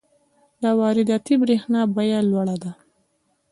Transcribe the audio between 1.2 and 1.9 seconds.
برښنا